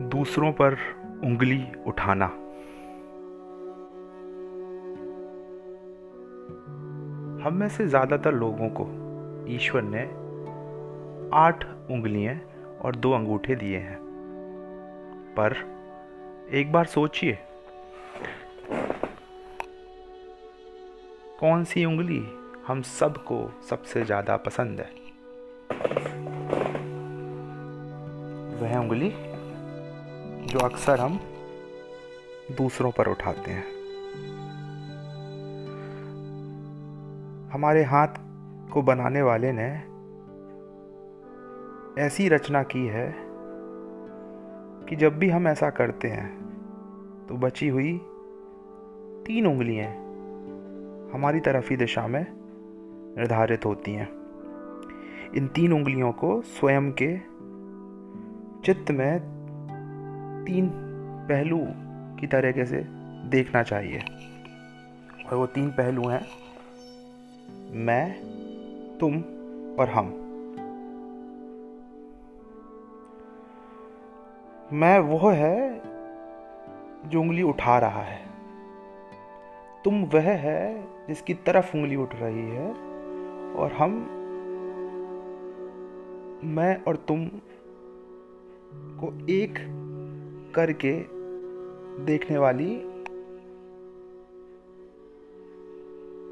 दूसरों 0.00 0.52
पर 0.52 0.74
उंगली 1.24 1.64
उठाना। 1.86 2.26
हम 7.44 7.54
में 7.54 7.68
से 7.68 7.86
ज़्यादातर 7.86 8.34
लोगों 8.34 8.68
को 8.70 8.86
ईश्वर 9.48 9.82
ने 9.82 10.02
आठ 11.36 11.64
उंगलियाँ 11.90 12.34
और 12.80 12.96
दो 12.96 13.12
अंगूठे 13.12 13.54
दिए 13.54 13.78
हैं। 13.78 13.98
पर 15.36 15.56
एक 16.52 16.72
बार 16.72 16.86
सोचिए, 16.86 17.38
कौन 21.40 21.64
सी 21.64 21.84
उंगली 21.84 22.22
हम 22.66 22.82
सबको 22.82 23.40
सबसे 23.68 24.04
ज़्यादा 24.04 24.36
पसंद 24.36 24.80
है? 24.80 24.90
वह 28.60 28.78
उंगली 28.78 29.12
जो 30.48 30.58
अक्सर 30.58 31.00
हम 31.00 31.20
दूसरों 32.58 32.90
पर 32.90 33.08
उठाते 33.08 33.50
हैं। 33.50 33.64
हमारे 37.52 37.84
हाथ 37.84 38.08
को 38.72 38.82
बनाने 38.82 39.22
वाले 39.22 39.52
ने 39.52 39.82
ऐसी 42.02 42.28
रचना 42.28 42.62
की 42.62 42.86
है 42.86 43.14
कि 44.88 44.96
जब 44.96 45.18
भी 45.18 45.28
हम 45.28 45.48
ऐसा 45.48 45.70
करते 45.70 46.08
हैं 46.08 46.38
तो 47.28 47.34
बची 47.34 47.68
हुई 47.68 47.98
तीन 49.26 49.46
उंगलियाँ 49.46 49.90
हमारी 51.14 51.40
तरफ़ 51.40 51.70
ही 51.70 51.76
दिशा 51.76 52.06
में 52.06 52.26
निर्धारित 53.18 53.66
होती 53.66 53.92
हैं। 53.92 54.08
इन 55.36 55.46
तीन 55.46 55.72
उंगलियों 55.72 56.12
को 56.12 56.42
स्वयं 56.42 56.92
के 56.92 57.18
चित्त 58.64 58.90
में 58.90 59.37
तीन 60.48 60.70
पहलू 61.28 61.66
की 62.20 62.26
तरीके 62.26 62.64
से 62.64 62.86
देखना 63.28 63.62
चाहिए। 63.62 64.00
और 65.28 65.34
वो 65.34 65.46
तीन 65.46 65.70
पहलू 65.70 66.08
हैं, 66.08 66.26
मैं, 67.72 68.12
तुम 69.00 69.18
और 69.80 69.88
हम। 69.88 70.06
मैं 74.72 74.98
वो 74.98 75.30
है 75.30 75.80
जो 77.10 77.20
उंगली 77.20 77.42
उठा 77.42 77.78
रहा 77.78 78.02
है। 78.02 78.26
तुम 79.84 80.04
वह 80.04 80.30
है 80.30 80.88
जिसकी 81.08 81.34
तरफ़ 81.34 81.76
उंगली 81.76 81.96
उठ 81.96 82.14
रही 82.14 82.50
है। 82.50 82.70
और 83.54 83.72
हम, 83.72 83.92
मैं 86.44 86.84
और 86.84 86.96
तुम 86.96 87.28
को 88.74 89.26
एक 89.30 89.77
करके 90.54 90.92
देखने 92.04 92.38
वाली 92.38 92.82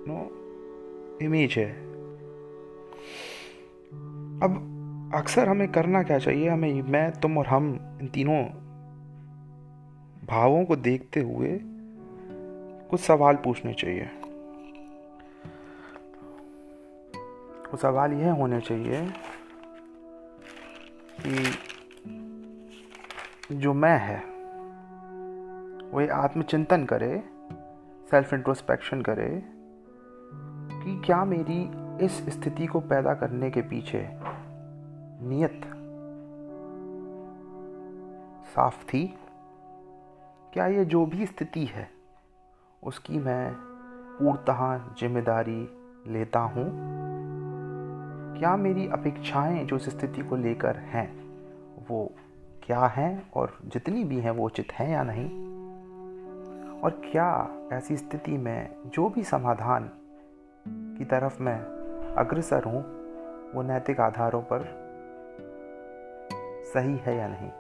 नो 0.09 0.31
इमेज 1.22 1.55
है। 1.59 1.86
अब 4.42 4.72
अक्सर 5.14 5.48
हमें 5.48 5.72
करना 5.72 6.03
क्या 6.03 6.19
चाहिए? 6.19 6.48
हमें, 6.48 6.83
मैं, 6.83 7.12
तुम 7.12 7.39
और 7.39 7.47
हम, 7.47 7.78
इन 8.00 8.09
तीनों 8.09 8.44
भावों 10.27 10.64
को 10.64 10.77
देखते 10.77 11.20
हुए 11.20 11.61
कुछ 12.91 13.00
सवाल 13.00 13.37
पूछने 13.37 13.75
चाहिए। 13.75 14.03
वो 17.66 17.76
सवाल 17.76 18.12
यह 18.12 18.32
होने 18.32 18.60
चाहिए 18.60 19.06
कि 21.21 21.59
जो 23.53 23.75
मैं 23.75 23.99
है, 23.99 24.17
वो 25.91 26.15
आत्मचिंतन 26.15 26.84
करे 26.84 27.25
सेल्फ 28.11 28.34
इंट्रोस्पेक्शन 28.34 29.03
करे 29.03 29.43
कि 30.84 31.03
क्या 31.07 31.25
मेरी 31.25 31.71
इस 32.05 32.12
स्थिति 32.29 32.67
को 32.67 32.81
पैदा 32.81 33.15
करने 33.15 33.51
के 33.51 33.62
पीछे 33.62 34.09
नियत 35.29 35.61
साफ़ 38.47 38.85
थी? 38.85 39.19
क्या 40.53 40.67
ये 40.67 40.85
जो 40.85 41.06
भी 41.06 41.27
स्थिति 41.27 41.65
है, 41.65 41.91
उसकी 42.83 43.19
मैं 43.19 43.53
पूर्णतः 44.19 44.95
ज़िम्मेदारी 44.95 45.69
लेता 46.06 46.41
हूँ? 46.41 46.71
क्या 48.39 48.56
मेरी 48.56 48.89
अपेक्षाएँ 48.89 49.65
जो 49.65 49.77
इस 49.77 49.89
स्थिति 49.89 50.23
को 50.23 50.37
लेकर 50.37 50.77
हैं, 50.77 51.25
वो 51.89 52.12
क्या 52.66 52.81
हैं 52.81 53.31
और 53.31 53.59
जितनी 53.66 54.04
भी 54.04 54.16
हैं 54.16 54.31
वो 54.31 54.44
उचित 54.44 54.72
हैं 54.72 54.91
या 54.91 55.03
नहीं? 55.03 55.28
और 56.81 56.91
क्या 56.91 57.50
ऐसी 57.72 57.97
स्थिति 57.97 58.32
में 58.32 58.69
जो 58.87 59.09
भी 59.09 59.25
समाधान 59.25 59.91
की 60.69 61.05
तरफ़ 61.05 61.43
मैं 61.43 61.59
अग्रसर 62.15 62.65
हूँ, 62.65 62.82
वो 63.53 63.62
नैतिक 63.62 64.00
आधारों 64.00 64.43
पर 64.43 64.65
सही 66.75 66.97
है 66.97 67.16
या 67.16 67.28
नहीं? 67.28 67.50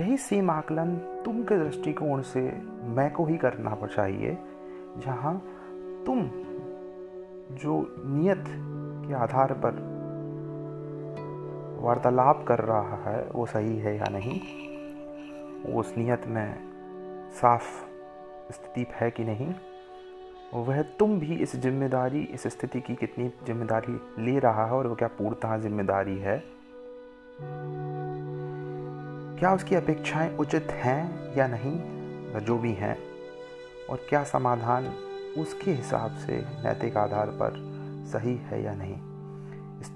यही 0.00 0.16
सेम 0.16 0.50
आकलन 0.50 0.96
तुम 1.24 1.42
के 1.42 1.64
दृष्टिकोण 1.64 2.22
से 2.22 2.40
मैं 2.82 3.12
को 3.12 3.26
ही 3.26 3.36
करना 3.36 3.86
चाहिए, 3.86 4.38
जहाँ 4.98 5.42
तुम 6.06 6.30
जो 7.56 7.94
नियत 8.06 8.44
के 9.08 9.14
आधार 9.14 9.52
पर 9.52 9.95
वार्तालाप 11.76 12.44
कर 12.48 12.58
रहा 12.58 12.96
है, 12.96 13.28
वो 13.34 13.46
सही 13.46 13.78
है 13.78 13.96
या 13.96 14.06
नहीं? 14.10 14.40
उस 15.74 15.94
नियत 15.98 16.22
में 16.26 16.54
साफ़ 17.32 17.84
स्थिति 18.52 18.86
है 18.94 19.10
कि 19.10 19.24
नहीं? 19.24 19.54
वह 20.54 20.82
तुम 20.82 21.18
भी 21.20 21.34
इस 21.34 21.56
ज़िम्मेदारी, 21.56 22.22
इस 22.22 22.42
स्थिति 22.46 22.80
की 22.80 22.94
कितनी 22.94 23.28
ज़िम्मेदारी 23.28 24.24
ले 24.24 24.38
रहा 24.38 24.66
है 24.66 24.72
और 24.72 24.86
वो 24.86 24.94
क्या 24.94 25.08
पूर्णतः 25.08 25.56
ज़िम्मेदारी 25.56 26.18
है? 26.18 26.42
क्या 29.38 29.54
उसकी 29.54 29.74
अपेक्षाएँ 29.74 30.36
उचित 30.36 30.68
हैं 30.70 31.34
या 31.36 31.46
नहीं? 31.46 31.96
जो 32.40 32.58
भी 32.58 32.72
हैं, 32.72 32.98
और 33.90 34.06
क्या 34.08 34.24
समाधान 34.24 34.86
उसके 35.38 35.70
हिसाब 35.70 36.10
से 36.10 36.36
नैतिक 36.36 36.96
आधार 36.96 37.26
पर 37.26 37.52
सही 38.12 38.36
है 38.36 38.62
या 38.64 38.74
नहीं? 38.74 39.15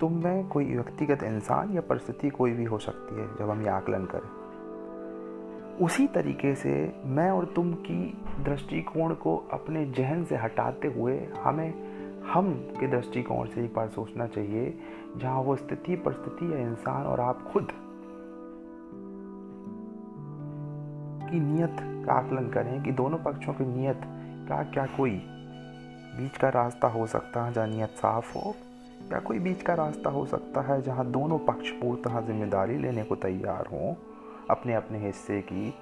तुम 0.01 0.25
में 0.25 0.49
कोई 0.49 0.65
व्यक्तिगत 0.65 1.23
इंसान 1.23 1.73
या 1.73 1.81
परिस्थिति 1.81 2.29
कोई 2.29 2.53
भी 2.53 2.65
हो 2.65 2.79
सकती 2.79 3.21
है, 3.21 3.37
जब 3.39 3.51
हम 3.51 3.63
ये 3.63 3.69
आकलन 3.69 4.05
करें। 4.05 4.41
उसी 5.77 6.07
तरीके 6.07 6.55
से 6.55 7.03
मैं 7.05 7.31
और 7.31 7.45
तुम 7.45 7.75
की 7.75 8.19
दृष्टिकोण 8.41 9.15
को 9.15 9.37
अपने 9.53 9.87
जहन 9.87 10.25
से 10.25 10.37
हटाते 10.37 10.89
हुए 10.89 11.29
हमें, 11.45 11.75
हम 12.23 12.53
के 12.53 12.87
दृष्टिकोण 12.87 13.47
से 13.47 13.65
एक 13.65 13.75
बार 13.75 13.89
सोचना 13.89 14.27
चाहिए, 14.27 14.79
जहाँ 15.17 15.41
वो 15.41 15.57
स्थिति, 15.57 15.97
परिस्थिति 15.97 16.53
या 16.53 16.59
इंसान 16.59 17.07
और 17.07 17.21
आप 17.21 17.43
खुद 17.53 17.69
की 21.31 21.41
नियत 21.41 21.77
का 21.81 22.13
आकलन 22.13 22.49
करें 22.49 22.83
कि 22.83 22.93
दोनों 22.93 23.19
पक्षों 23.19 23.53
की 23.53 23.65
नियत 23.65 24.01
का 24.49 24.63
क्या 24.63 24.87
कोई 24.87 25.23
बीच 26.17 26.37
का 26.37 26.49
रास्ता 26.49 26.89
हो 26.89 27.07
सकता 27.07 27.45
है 27.45 27.53
जहाँ 27.53 27.67
नियत 27.67 27.91
साफ़ 27.91 28.39
हो। 28.39 28.55
या 29.12 29.19
कोई 29.19 29.38
बीच 29.38 29.62
का 29.62 29.75
रास्ता 29.75 30.10
हो 30.10 30.26
सकता 30.26 30.60
है 30.60 30.82
जहाँ 30.82 31.06
दोनों 31.06 31.38
पक्ष 31.38 31.71
पूर्णतः 31.71 32.21
ज़िम्मेदारी 32.21 32.78
लेने 32.78 33.03
को 33.03 33.16
तैयार 33.16 33.66
हों? 33.66 33.94
अपने 34.50 34.75
अपने 34.75 34.98
हिस्से 34.98 35.41
की। 35.41 35.74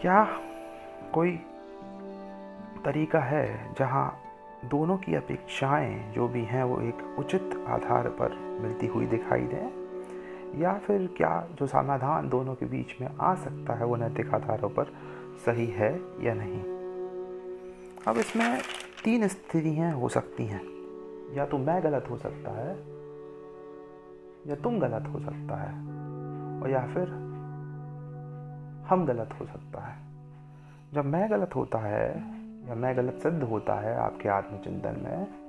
क्या 0.00 0.40
कोई 1.14 1.30
तरीका 2.84 3.20
है 3.20 3.74
जहाँ 3.78 4.18
दोनों 4.64 4.96
की 4.96 5.14
अपेक्षाएँ 5.14 6.12
जो 6.12 6.28
भी 6.28 6.44
हैं 6.44 6.64
वो 6.64 6.80
एक 6.80 7.16
उचित 7.18 7.64
आधार 7.68 8.08
पर 8.08 8.58
मिलती 8.62 8.86
हुई 8.86 9.06
दिखाई 9.06 9.40
दें? 9.40 9.82
या 10.60 10.78
फिर 10.78 11.14
क्या 11.16 11.48
जो 11.58 11.66
समाधान 11.66 12.28
दोनों 12.28 12.54
के 12.54 12.66
बीच 12.66 13.00
में 13.00 13.08
आ 13.20 13.34
सकता 13.34 13.74
है 13.74 13.84
वो 13.84 13.96
नैतिक 13.96 14.34
आधारों 14.34 14.68
पर 14.68 14.84
सही 15.46 15.66
है 15.66 16.00
या 16.20 16.34
नहीं? 16.34 16.60
अब 18.08 18.18
इसमें 18.18 18.60
तीन 19.04 19.28
स्थितियाँ 19.28 19.92
हो 19.92 20.08
सकती 20.08 20.46
हैं। 20.46 20.81
या 21.32 21.46
तो 21.46 21.58
मैं 21.58 21.82
गलत 21.84 22.06
हो 22.10 22.16
सकता 22.16 22.50
है, 22.50 22.70
या 24.46 24.54
तुम 24.54 24.78
गलत 24.80 25.08
हो 25.08 25.18
सकता 25.20 25.56
है, 25.56 25.72
और 26.62 26.70
या 26.70 26.86
फिर 26.86 27.08
हम 28.88 29.06
गलत 29.06 29.34
हो 29.40 29.46
सकता 29.46 29.80
है। 29.80 29.96
जब 30.94 31.04
मैं 31.04 31.30
गलत 31.30 31.54
होता 31.56 31.78
है, 31.78 32.08
या 32.68 32.74
मैं 32.74 32.96
गलत 32.96 33.18
सिद्ध 33.22 33.42
होता 33.42 33.74
है 33.74 33.96
आपके 33.96 34.28
आत्मचिंतन 34.28 35.00
में 35.04 35.42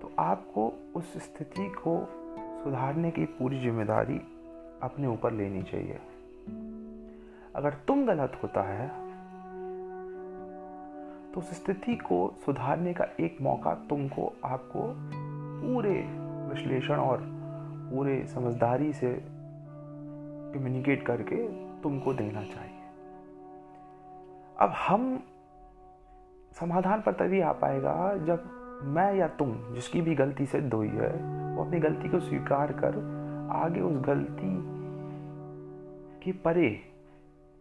तो 0.00 0.10
आपको 0.18 0.66
उस 0.96 1.12
स्थिति 1.16 1.68
को 1.78 1.98
सुधारने 2.64 3.10
की 3.10 3.24
पूरी 3.24 3.60
ज़िम्मेदारी 3.60 4.20
अपने 4.82 5.06
ऊपर 5.06 5.32
लेनी 5.32 5.62
चाहिए। 5.62 5.98
अगर 7.54 7.74
तुम 7.88 8.06
गलत 8.06 8.38
होता 8.42 8.62
है 8.62 9.07
तो 11.34 11.40
उस 11.40 11.50
स्थिति 11.50 11.94
को 11.96 12.34
सुधारने 12.46 12.94
का 12.94 13.04
एक 13.20 13.38
मौका 13.42 13.74
तुमको, 13.74 14.32
आपको 14.44 14.94
पूरे 15.62 15.94
विश्लेषण 16.54 16.94
और 16.94 17.18
पूरे 17.92 18.26
समझदारी 18.26 18.92
से 18.92 19.22
कम्युनिकेट 20.54 21.06
करके 21.06 21.36
तुमको 21.82 22.14
देना 22.14 22.42
चाहिए। 22.42 22.76
अब 24.58 24.70
हम 24.70 25.22
समाधान 26.60 27.00
पर 27.00 27.12
तभी 27.12 27.40
आ 27.40 27.52
पाएगा 27.52 28.14
जब 28.26 28.50
मैं 28.84 29.14
या 29.14 29.28
तुम, 29.28 29.74
जिसकी 29.74 30.00
भी 30.00 30.14
गलती 30.14 30.46
सिद्ध 30.46 30.74
हुई 30.74 30.88
है, 30.88 31.12
वो 31.54 31.64
अपनी 31.64 31.80
गलती 31.80 32.08
को 32.08 32.20
स्वीकार 32.20 32.72
कर 32.72 32.96
आगे 33.52 33.80
उस 33.80 34.00
गलती 34.06 34.56
के 36.24 36.32
परे 36.32 36.87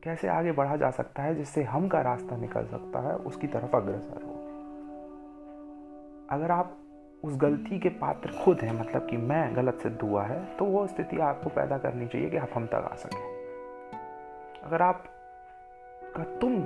कैसे 0.03 0.27
आगे 0.27 0.51
बढ़ा 0.51 0.75
जा 0.75 0.89
सकता 0.91 1.23
है 1.23 1.35
जिससे 1.35 1.63
हम 1.63 1.87
का 1.87 2.01
रास्ता 2.01 2.37
निकल 2.37 2.65
सकता 2.65 2.99
है, 2.99 3.15
उसकी 3.15 3.47
तरफ़ 3.47 3.75
अग्रसर 3.75 4.23
हो। 4.23 4.33
अगर 6.29 6.51
आप 6.51 6.77
उस 7.23 7.37
गलती 7.37 7.79
के 7.79 7.89
पात्र 7.89 8.31
खुद 8.43 8.61
हैं 8.61 8.79
मतलब 8.79 9.07
कि 9.09 9.17
मैं 9.17 9.55
गलत 9.55 9.73
सिद्ध 9.73 10.01
हुआ 10.01 10.23
है 10.23 10.45
तो 10.57 10.65
वो 10.65 10.87
स्थिति 10.87 11.19
आपको 11.19 11.49
पैदा 11.49 11.77
करनी 11.77 12.07
चाहिए 12.07 12.29
कि 12.29 12.37
आप 12.37 12.49
हम 12.53 12.65
तक 12.65 12.89
आ 12.91 12.95
सकें। 12.95 13.21
अगर 14.63 14.81
आप, 14.81 15.03
का 16.17 16.23
तुम 16.23 16.57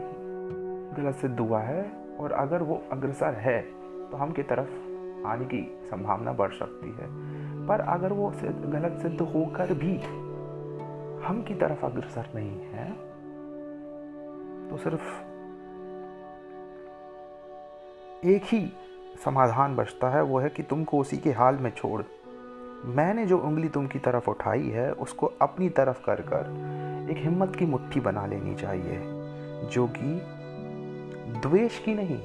गलत 0.95 1.15
सिद्ध 1.15 1.39
हुआ 1.39 1.59
है 1.59 1.91
और 2.19 2.31
अगर 2.31 2.63
वो 2.63 2.81
अग्रसर 2.91 3.33
है 3.33 3.61
तो 4.11 4.17
हम 4.17 4.31
की 4.31 4.43
तरफ़ 4.43 5.27
आने 5.27 5.45
की 5.45 5.87
संभावना 5.89 6.33
बढ़ 6.33 6.51
सकती 6.51 6.89
है। 6.91 7.07
पर 7.67 7.79
अगर 7.79 8.13
वो 8.13 8.29
गलत 8.45 8.99
सिद्ध 9.01 9.21
होकर 9.21 9.73
भी 9.73 9.97
हम 11.25 11.43
की 11.47 11.55
तरफ़ 11.55 11.85
अग्रसर 11.85 12.29
नहीं 12.35 12.59
है 12.59 13.10
तो 14.71 14.77
सिर्फ़ 14.77 15.03
एक 18.27 18.43
ही 18.43 18.73
समाधान 19.25 19.75
बचता 19.75 20.09
है, 20.09 20.21
वो 20.23 20.39
है 20.39 20.49
कि 20.49 20.63
तुमको 20.63 20.99
उसी 20.99 21.17
के 21.17 21.31
हाल 21.31 21.55
में 21.55 21.71
छोड़। 21.71 22.01
मैंने 22.85 23.25
जो 23.25 23.37
उंगली 23.37 23.69
तुम 23.69 23.87
की 23.87 23.99
तरफ़ 23.99 24.29
उठाई 24.29 24.69
है, 24.69 24.91
उसको 24.93 25.31
अपनी 25.41 25.69
तरफ़ 25.69 26.03
कर 26.05 26.21
कर 26.21 27.09
एक 27.11 27.17
हिम्मत 27.17 27.55
की 27.55 27.65
मुट्ठी 27.65 27.99
बना 27.99 28.25
लेनी 28.25 28.55
चाहिए, 28.55 28.99
जो 29.69 29.87
कि 29.87 30.21
द्वेष 31.39 31.79
की 31.79 31.95
नहीं 31.95 32.17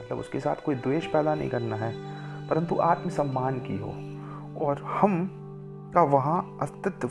मतलब 0.00 0.18
उसके 0.18 0.40
साथ 0.40 0.64
कोई 0.64 0.74
द्वेष 0.74 1.06
पैदा 1.06 1.34
नहीं 1.34 1.50
करना 1.50 1.76
है, 1.76 1.92
परंतु 2.48 2.78
आत्मसम्मान 2.78 3.58
की 3.58 3.78
हो। 3.78 3.94
और 4.66 4.82
हम 4.82 5.26
का 5.94 6.02
वहाँ 6.02 6.58
अस्तित्व 6.62 7.10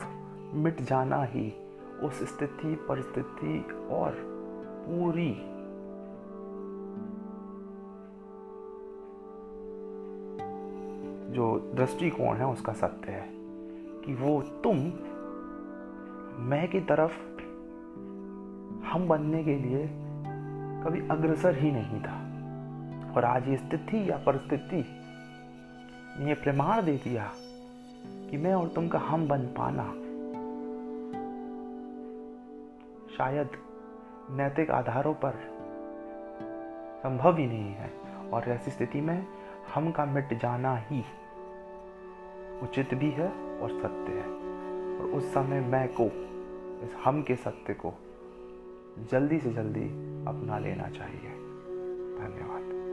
मिट 0.54 0.80
जाना 0.80 1.22
ही, 1.24 1.50
उस 2.02 2.22
स्थिति, 2.28 2.74
परिस्थिति 2.88 3.58
और 3.90 4.33
पूरी। 4.88 5.54
जो 11.34 11.72
दृष्टिकोण 11.74 12.36
है, 12.36 12.46
उसका 12.46 12.72
सत्य 12.72 13.12
है 13.12 13.28
कि 14.04 14.14
वो 14.14 14.42
तुम, 14.42 14.76
मैं 16.44 16.70
की 16.70 16.80
तरफ़ 16.80 17.34
हम 18.86 19.08
बनने 19.08 19.44
के 19.44 19.54
लिए 19.54 19.88
कभी 20.84 21.08
अग्रसर 21.08 21.54
ही 21.58 21.70
नहीं 21.70 22.00
था। 22.00 22.24
और 23.16 23.24
आज 23.24 23.48
ये 23.48 23.56
स्थिति 23.56 24.10
या 24.10 24.16
परिस्थिति 24.16 24.84
ने 26.18 26.28
ये 26.28 26.34
प्रमाण 26.34 26.82
दे 26.82 26.96
दिया 26.96 27.32
कि 28.30 28.36
मैं 28.36 28.54
और 28.54 28.68
तुम 28.68 28.88
का 28.88 28.98
हम 28.98 29.28
बन 29.28 29.38
पाना 29.38 29.92
शायद 33.16 33.48
नैतिक 34.30 34.70
आधारों 34.70 35.14
पर 35.14 35.30
संभव 37.02 37.36
ही 37.36 37.46
नहीं 37.46 37.74
है। 37.74 37.90
और 38.30 38.42
ऐसी 38.42 38.70
स्थिति 38.70 39.00
में 39.00 39.26
हम 39.74 39.90
का 39.90 40.04
मिट 40.04 40.34
जाना 40.34 40.76
ही 40.76 41.04
उचित 42.62 42.94
भी 42.94 43.10
है 43.10 43.58
और 43.60 43.70
सत्य 43.70 44.12
है। 44.12 44.26
और 44.98 45.10
उस 45.14 45.34
समय 45.34 45.60
मैं 45.60 45.88
को, 46.00 46.04
इस 46.86 46.96
हम 47.04 47.22
के 47.22 47.36
सत्य 47.36 47.74
को 47.74 47.94
जल्दी 49.10 49.38
से 49.38 49.52
जल्दी 49.52 49.84
अपना 50.24 50.58
लेना 50.58 50.88
चाहिए। 50.88 51.30
धन्यवाद। 52.18 52.83